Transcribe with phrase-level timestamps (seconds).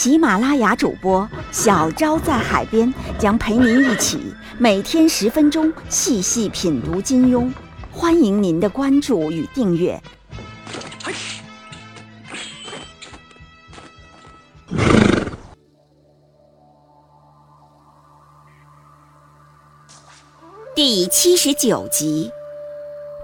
[0.00, 7.52] 喜马拉雅主播小昭在海边将陪您一起每天十分钟细细品读金庸，
[7.92, 10.02] 欢迎您的关注与订阅。
[20.74, 22.30] 第七十九集，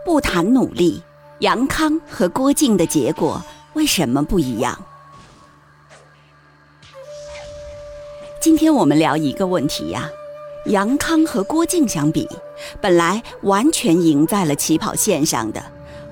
[0.05, 1.03] 不谈努力，
[1.39, 4.79] 杨康和郭靖的结果为什么不一样？
[8.47, 10.08] 今天我们聊一个问题呀，
[10.66, 12.28] 杨康和郭靖相比，
[12.80, 15.61] 本来完全赢在了起跑线上的，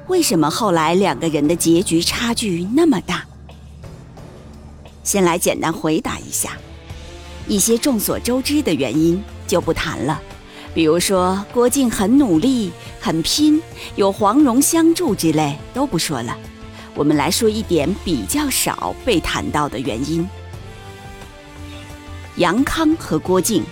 [0.08, 3.24] 为什么后来两个人的结局差距那么大？
[5.04, 6.58] 先来简单回答一下，
[7.46, 10.20] 一些众所周知的原因就不谈了。
[10.74, 13.62] 比如说，郭靖很努力、很拼，
[13.94, 16.36] 有黄蓉相助之类都不说了。
[16.96, 20.28] 我们来说一点比较少被谈到的原因：
[22.36, 23.62] 杨康和郭靖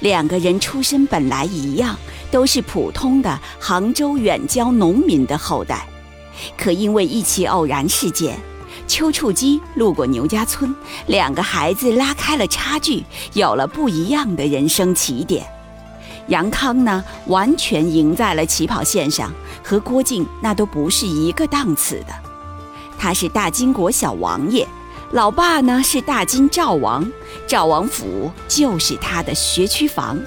[0.00, 1.96] 两个人出身本来一样，
[2.30, 5.86] 都是普通的杭州远郊农民的后代，
[6.56, 8.38] 可因为一起偶然事件，
[8.86, 10.74] 丘处机路过牛家村，
[11.06, 15.46] 两个孩子拉开了差距，有了不一样的人生起点。
[16.28, 22.14] 杨康呢，完全赢在了起跑线上，和郭靖那都不是一个档次的。
[22.98, 24.66] 他是大金国小王爷，
[25.14, 27.08] 老爸呢是大金赵王，
[27.46, 30.18] 赵王府就是他的学区房。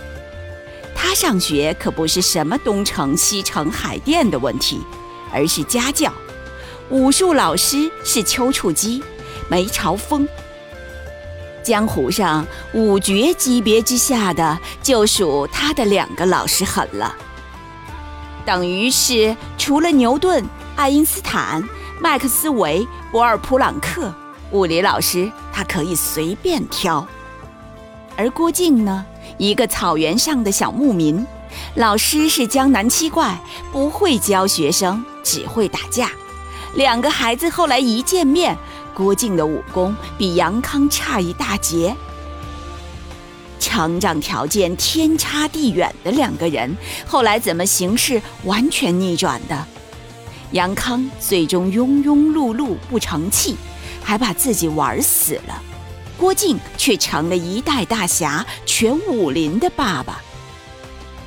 [0.96, 4.80] 他上学可不是什么东城西城海淀的问题，
[5.30, 6.10] 而是家教。
[6.90, 9.04] 武术老师是丘处机，
[9.50, 10.26] 梅超风。
[11.62, 17.14] 江湖上五绝级别之下的，就属他的两个老师狠了。
[18.46, 20.42] 等于是除了牛顿、
[20.78, 21.62] 爱因斯坦、
[22.00, 24.14] 麦克斯韦、博尔普朗克，
[24.52, 27.06] 物理老师他可以随便挑。
[28.16, 29.06] 而郭靖呢，
[29.38, 31.26] 一个草原上的小牧民，
[31.76, 33.40] 老师是江南七怪，
[33.72, 36.12] 不会教学生，只会打架。
[36.76, 38.58] 两个孩子后来一见面。
[38.94, 41.96] 郭靖的武功比杨康差一大截，
[43.60, 46.76] 成长条件天差地远的两个人，
[47.06, 49.66] 后来怎么形势完全逆转的？
[50.54, 53.56] 杨康最终庸庸碌碌不成器，
[54.08, 55.62] 还把自己玩死了；
[56.18, 60.22] 郭靖却成了一代大侠，全武林的爸爸。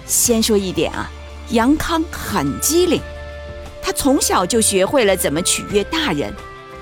[0.06, 1.10] 先说一点啊，
[1.50, 2.98] 杨康很机灵，
[3.82, 6.34] 他从小就学会了怎么取悦大人。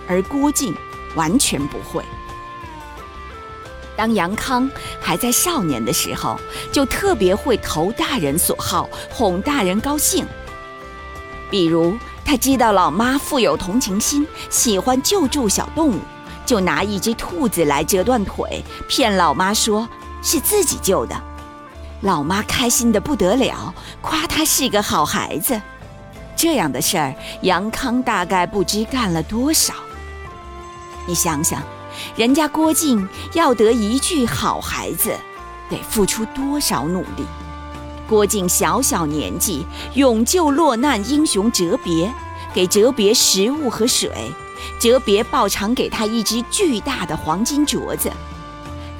[0.06, 0.72] 而郭靖
[1.16, 2.04] 完全不会。
[3.96, 4.70] 当杨康
[5.00, 6.38] 还在少年的时候，
[6.70, 10.24] 就特别会投大人所好，哄大人高兴。
[11.50, 11.98] 比如，
[12.28, 16.00] 他知道老妈富有同情心，喜欢救助小动物，
[16.44, 19.88] 就拿一只兔子来折断腿，骗老妈说
[20.22, 21.18] 是自己救的。
[22.02, 23.72] 老妈开心的不得了，
[24.02, 25.58] 夸他是个好孩子。
[26.36, 29.72] 这样的事儿，杨康大概不知干了多少。
[31.06, 31.62] 你想想，
[32.14, 35.16] 人家郭靖要得一句好孩子，
[35.70, 37.24] 得付出多少努力？
[38.08, 42.10] 郭靖小小年纪，勇救落难英雄哲别，
[42.54, 44.10] 给哲别食物和水，
[44.80, 48.10] 哲别报偿给他一只巨大的黄金镯子，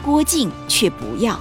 [0.04, 1.40] 郭靖却不要，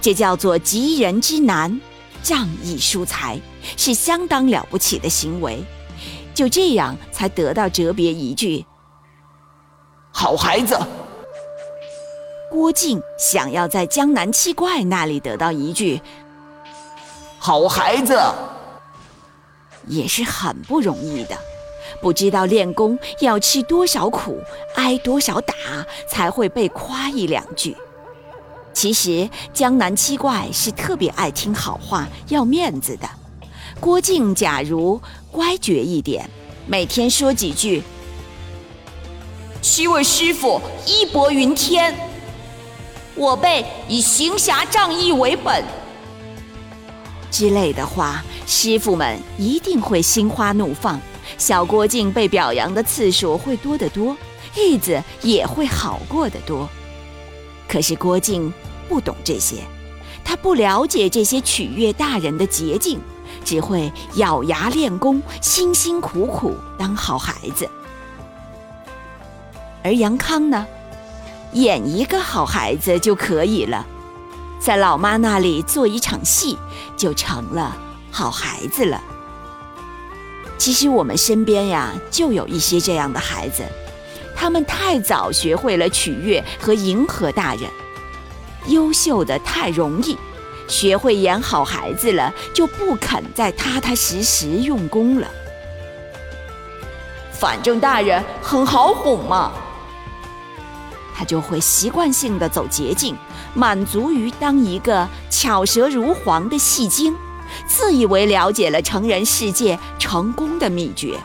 [0.00, 1.78] 这叫做急人之难，
[2.22, 3.38] 仗义疏财，
[3.76, 5.62] 是相当了不起的行为。
[6.32, 8.64] 就这样，才得到哲别一句。
[10.10, 10.78] 好孩子，
[12.50, 16.00] 郭靖想要在江南七怪那里得到一句
[17.42, 18.20] “好孩子”，
[19.88, 21.34] 也是很不容易的。
[22.02, 24.38] 不知道练功要吃多少苦，
[24.76, 25.54] 挨多少打，
[26.06, 27.74] 才会被夸一两句。
[28.74, 33.08] 其实江南七怪是特别爱听好话、要面子的。
[33.80, 35.00] 郭靖假如
[35.32, 36.28] 乖觉一点，
[36.66, 37.82] 每天说几句。
[39.62, 41.94] 七位师傅义薄云天，
[43.14, 45.64] 我辈以行侠仗义为本。
[47.40, 51.00] 之类的话，师傅们一定会心花怒放，
[51.38, 54.14] 小郭靖被表扬的次数会多得多，
[54.54, 56.68] 日子也会好过得多。
[57.66, 58.52] 可是郭靖
[58.90, 59.56] 不懂这些，
[60.22, 63.00] 他不了解这些取悦大人的捷径，
[63.42, 67.66] 只会咬牙练功，辛辛苦苦当好孩子。
[69.82, 70.66] 而杨康呢，
[71.54, 73.86] 演一个好孩子就可以了，
[74.60, 76.58] 在老妈那里做一场戏，
[76.94, 77.74] 就成了
[78.10, 79.02] 好孩子了。
[80.58, 83.64] 其实我们身边呀，就有一些这样的孩子，
[84.36, 87.62] 他们太早学会了取悦和迎合大人，
[88.66, 90.18] 优秀的太容易，
[90.68, 95.26] 学会演好孩子了，就不肯再踏踏实实用功了。
[97.32, 99.52] 反正大人很好哄嘛。
[101.16, 103.14] 他就会习惯性的走捷径，
[103.54, 107.14] 满足于当一个巧舌如簧的戏精，
[107.66, 111.18] 自以为了解了成人世界成功的秘诀。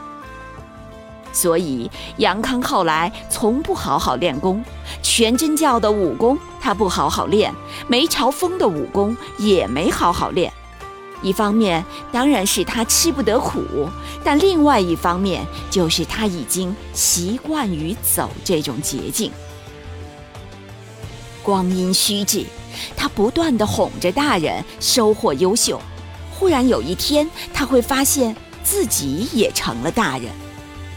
[1.32, 4.64] 所以杨康后来从不好好练功，
[5.04, 7.54] 全真教的武功他不好好练，
[7.88, 10.52] 梅超风的武功也没好好练。
[11.22, 13.90] 一方面当然是他吃不得苦，
[14.24, 19.32] 但另外一方面就是他已经习惯于走这种捷径。
[21.46, 22.44] 光阴虚掷，
[22.98, 25.80] 他不断的哄着大人，收获优秀。
[26.32, 30.26] 忽然有一天，他会发现自己也成了大人，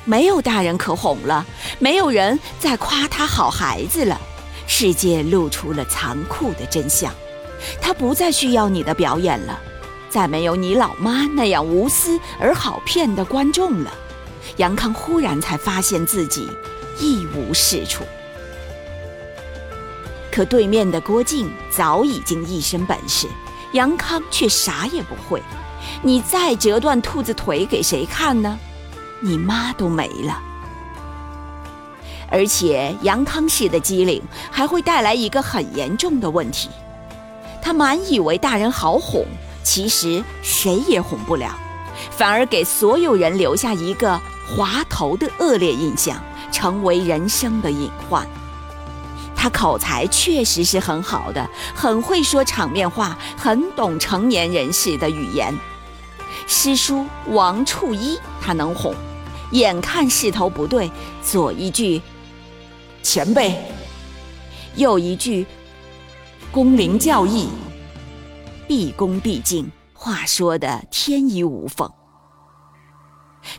[0.06, 1.47] 没有大人可哄了，
[1.79, 4.19] 没有人再夸他好孩子了。
[4.67, 7.12] 世界露出了残酷的真相，
[7.81, 9.61] 他不再需要你的表演了，
[10.09, 13.93] 再没有你老妈那样无私而好骗的观众了。
[14.56, 16.49] 杨康忽然才发现自己
[16.99, 18.03] 一无是处。
[20.38, 23.26] 可对面的郭靖早已经一身本事，
[23.73, 25.43] 杨康却啥也不会。
[26.00, 28.56] 你再折断兔子腿给谁看呢？
[29.19, 30.40] 你妈都没了。
[32.31, 36.69] 而且杨康式的机灵还会带来一个很严重的问题：
[37.61, 39.26] 他满以为大人好哄，
[39.64, 41.58] 其实谁也哄不了，
[42.12, 46.17] 反而给所有人留下一个滑头的恶劣印象，
[46.52, 48.25] 成为人生的隐患。
[49.40, 55.56] 他口才确实是很好的，很会说场面话，很懂成年人士的语言。
[56.49, 58.93] 师叔王处一他能哄，
[59.52, 60.90] 眼看势头不对，
[61.23, 62.02] 左一句
[63.00, 63.55] “前辈”，
[64.75, 65.46] 右一句
[66.50, 67.49] “恭临教义”，
[68.67, 71.88] 毕恭毕敬，话说的天衣无缝。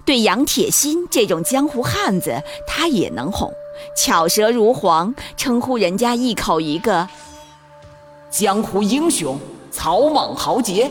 [0.04, 3.50] 对杨铁心这种江湖汉子，他也能哄。
[3.96, 7.08] 巧舌如簧，称呼人家一口一个
[8.30, 9.40] 江湖英雄、
[9.72, 10.90] 草莽豪杰。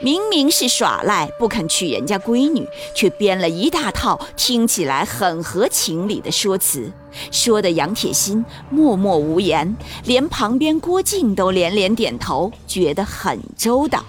[0.00, 6.90] 明明是耍赖，不肯娶人家闺女，却编了一大套听起来很合情理的说辞，
[7.30, 14.04] 说的杨铁心默默无言，连旁边郭靖都连连点头，觉得很周到。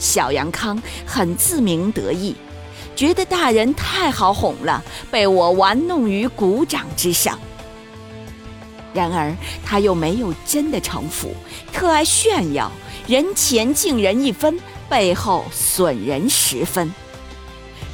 [0.00, 2.34] 小杨康很自鸣得意。
[2.98, 7.38] 觉得大人太好哄了，被我玩弄于股掌之上。
[8.92, 9.32] 然而
[9.64, 11.32] 他又没有真的城府，
[11.72, 12.68] 特爱炫耀，
[13.06, 14.58] 人前敬人一分，
[14.88, 16.92] 背后损人十分。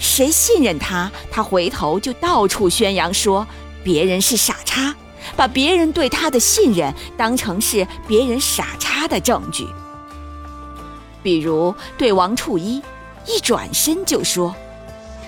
[0.00, 3.46] 谁信任他，他回头就到处宣扬说
[3.82, 4.94] 别人是傻叉，
[5.36, 9.66] 把别人对他的信任当成是别人傻叉的证据。
[11.22, 12.82] 比如对王处一，
[13.26, 14.56] 一转身就说。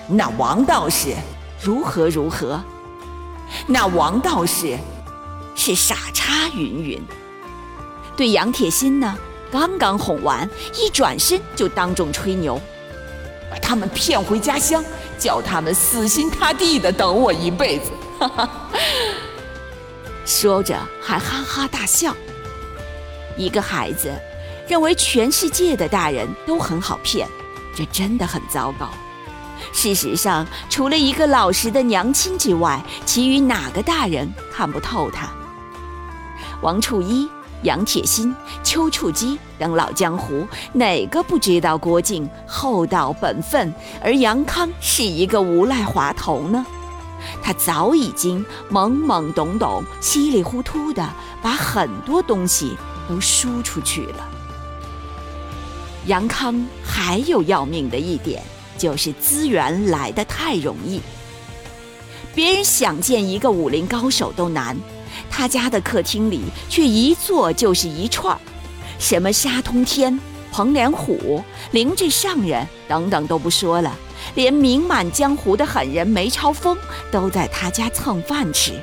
[0.09, 1.13] 那王道士
[1.61, 2.61] 如何如何？
[3.65, 4.77] 那王道士
[5.55, 7.01] 是傻叉云云。
[8.15, 9.17] 对杨铁心呢，
[9.51, 12.59] 刚刚哄完，一转身就当众吹牛，
[13.51, 14.83] 把他们骗回家乡，
[15.19, 17.91] 叫他们死心塌地的等我一辈子。
[18.19, 18.49] 哈哈，
[20.25, 22.15] 说着还哈哈大笑。
[23.35, 24.11] 一个孩子
[24.67, 27.27] 认为全世界的大人都很好骗，
[27.75, 28.89] 这真的很糟糕。
[29.73, 35.29] 事实上，除了一个老实的娘亲之外，其余哪个大人看不透他？
[36.61, 37.29] 王处一、
[37.63, 43.73] 杨铁心、丘处机等老江湖，哪个不知道郭靖厚道本分，
[44.03, 46.65] 而杨康是一个无赖滑头呢？
[47.43, 51.07] 他早已经懵懵懂懂、稀里糊涂的
[51.41, 52.77] 把很多东西
[53.09, 54.27] 都输出去了。
[56.05, 58.41] 杨康还有要命的一点。
[58.77, 61.01] 就是资源来得太容易，
[62.35, 64.77] 别人想见一个武林高手都难，
[65.29, 68.39] 他家的客厅里却一坐就是一串儿，
[68.99, 70.19] 什么沙通天、
[70.51, 73.95] 彭连虎、灵智上人等等都不说了，
[74.35, 76.77] 连名满江湖的狠人梅超风
[77.11, 78.73] 都在他家蹭饭吃。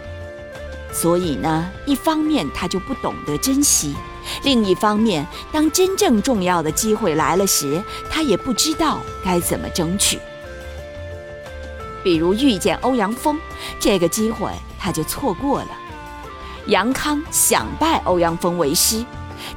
[0.93, 3.95] 所以呢，一方面他就不懂得珍惜，
[4.43, 10.19] 另一方面，当真正重要的机会来了时，他也不知道该怎么争取。
[12.03, 13.39] 比如遇见欧阳锋，
[13.81, 15.69] 这个机会他就错过了。
[16.67, 19.05] 杨康想拜欧阳锋为师，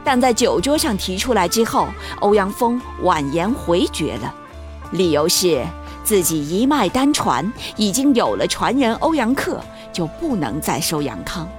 [0.03, 1.87] 但在酒桌上提出来之后，
[2.19, 4.33] 欧阳锋婉言回绝了，
[4.91, 5.65] 理由是
[6.03, 9.61] 自己一脉单传，已经有了传人欧阳克。
[9.93, 11.49] 就不能再收杨康，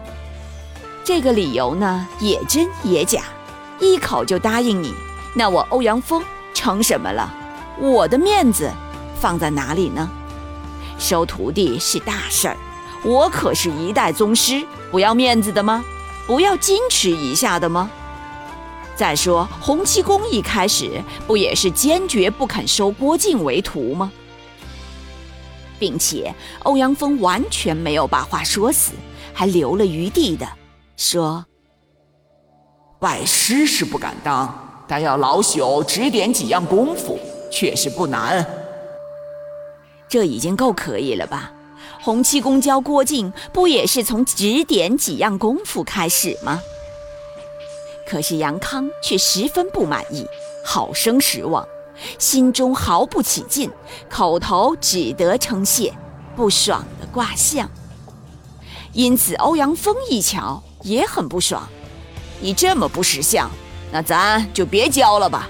[1.09, 3.23] 这个理由呢也真也假，
[3.81, 4.93] 一口就答应你，
[5.33, 6.23] 那我欧阳锋
[6.53, 7.33] 成什么了？
[7.81, 8.71] 我的面子
[9.19, 10.07] 放在哪里呢？
[10.99, 12.57] 收徒弟是大事儿，
[13.03, 15.83] 我可是一代宗师，不要面子的吗？
[16.27, 17.91] 不要矜持一下的吗？
[18.95, 24.12] 再说洪七公一开始不也是坚决不肯收郭靖为徒吗？
[25.79, 26.35] 并且
[26.65, 28.93] 欧阳锋完全没有把话说死，
[29.33, 30.47] 还留了余地的
[30.99, 31.47] 说
[32.99, 37.17] ：“拜师是不敢当，但要老朽指点几样功夫，
[37.52, 38.45] 却是不难。
[40.09, 41.52] 这已经够可以了吧？
[42.02, 46.61] 洪七公教郭靖，不也是从指点几样功夫开始吗？”
[48.05, 50.26] 可是杨康却十分不满意，
[50.64, 51.64] 好生失望。
[52.19, 53.71] 心中毫不起劲，
[54.11, 55.95] 口头只得称谢，
[56.35, 57.71] 不爽的卦象。
[58.93, 61.68] 因此，欧阳锋一瞧也很不爽。
[62.40, 63.50] 你这么不识相，
[63.90, 65.49] 那咱就别教了吧。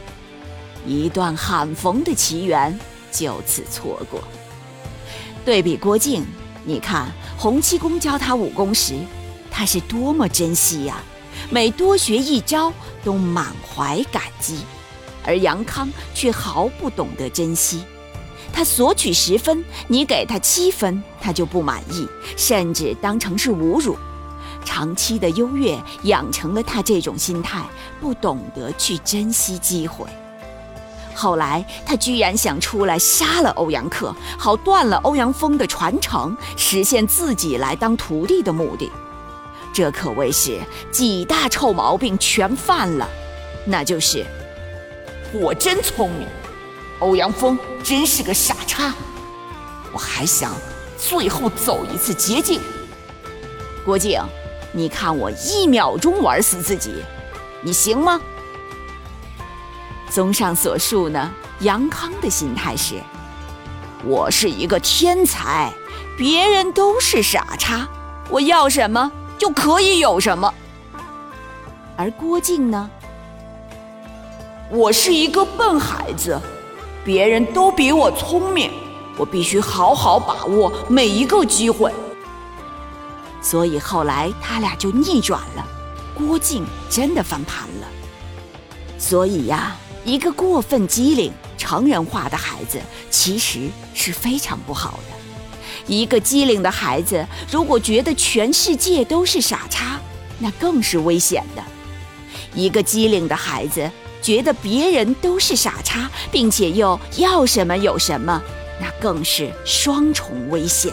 [0.86, 2.78] 一段罕逢的奇缘
[3.10, 4.22] 就此错过。
[5.44, 6.24] 对比郭靖，
[6.64, 8.94] 你看洪七公教他武功时，
[9.50, 11.02] 他是多么珍惜呀！
[11.50, 12.72] 每多学一招，
[13.04, 14.60] 都满怀感激。
[15.24, 17.82] 而杨康却毫不懂得珍惜，
[18.52, 23.96] 他索取十分，你给他七分，他就不满意，甚至当成是侮辱。
[24.68, 27.64] 长期的优越养成了他这种心态，
[28.02, 30.04] 不懂得去珍惜机会。
[31.14, 38.90] 后来他居然想出来杀了欧阳克，好断了欧阳锋的传承，实现自己来当徒弟的目的。
[39.72, 40.60] 这可谓是
[40.92, 43.08] 几大臭毛病全犯了，
[43.64, 44.22] 那就是。
[45.32, 46.28] 我真聪明，
[46.98, 48.94] 欧阳锋真是个傻叉。
[49.94, 50.54] 我还想
[50.98, 52.60] 最后走一次捷径。
[53.84, 54.20] 郭靖，
[54.78, 57.02] 你看我一秒钟玩死自己，
[57.62, 58.20] 你行吗？
[60.08, 62.94] 综上所述呢，杨康的心态是：
[64.04, 65.72] 我是一个天才，
[66.16, 67.88] 别人都是傻叉，
[68.30, 70.54] 我要什么就可以有什么。
[71.96, 72.88] 而郭靖呢？
[74.70, 76.40] 我是一个笨孩子，
[77.04, 78.70] 别人都比我聪明，
[79.16, 81.92] 我必须好好把握每一个机会。
[83.48, 85.66] 所以后来他俩就逆转了，
[86.14, 87.88] 郭靖真的翻盘了。
[88.98, 89.74] 所以呀，
[90.04, 92.78] 一个过分机灵、成人化的孩子
[93.08, 95.16] 其实是非常不好的。
[95.86, 99.98] 一个机灵的孩子，如果觉得全世界都是傻叉，
[100.38, 101.62] 那更是危险的。
[102.54, 103.90] 一个机灵的孩子。
[104.20, 108.42] 觉得别人都是傻叉，并且又要什么有什么，
[108.80, 110.92] 那更是双重危险。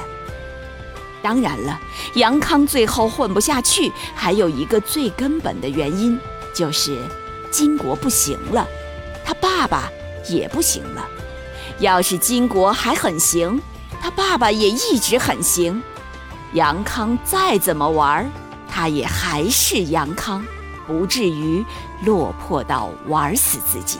[1.25, 1.81] 当然了，
[2.13, 6.19] 杨康最后混不下去，还有一个最根本的原因，
[6.53, 6.95] 就是
[7.49, 8.67] 金国不行了，
[9.25, 9.89] 他爸爸
[10.29, 11.03] 也不行了。
[11.79, 13.59] 要是金国还很行，
[13.99, 15.81] 他爸爸也一直很行，
[16.53, 18.31] 杨康再怎么玩，
[18.69, 20.45] 他也还是杨康。
[20.85, 21.65] 不至于
[22.03, 23.97] 落魄到玩死自己。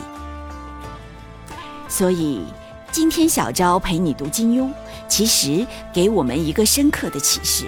[1.88, 2.44] 所以，
[2.96, 4.72] 今天小昭陪你读金庸，
[5.06, 7.66] 其实给我们一个深刻的启示：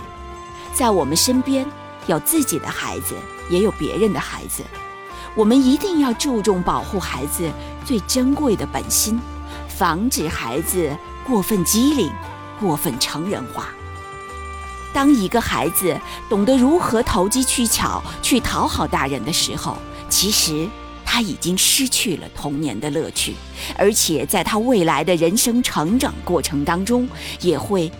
[0.73, 1.67] 在我们身边
[2.07, 3.15] 有自己的孩子，
[3.51, 4.63] 也有别人的孩子，
[5.35, 7.47] 我们一定要注重保护孩子
[7.85, 9.21] 最珍贵的本心，
[9.69, 12.11] 防止孩子过分机灵、
[12.59, 13.69] 过分成人化。
[14.95, 19.77] 当一个孩子懂得如何投机取巧去讨好大人的时候，
[20.09, 20.67] 其实
[21.19, 23.35] 他已经失去了童年的乐趣，
[23.77, 27.09] 而且在他未来的人生成长过程当中，
[27.41, 27.91] 也会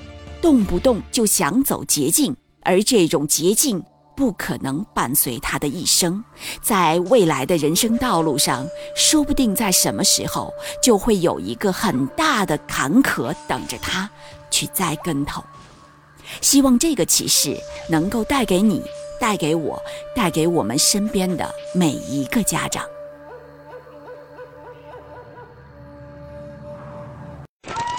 [0.41, 3.83] 动不动就想走捷径，而这种捷径
[4.17, 6.23] 不可能伴随他的一生，
[6.63, 14.09] 在未来的人生道路上，说不定在什么时候就会有一个很大的坎坷等着他
[14.49, 15.43] 去栽跟头。
[16.41, 17.57] 希望这个启示
[17.91, 18.81] 能够带给你、
[19.21, 19.83] 带给我、
[20.15, 22.85] 带给我们身边的每一个家长。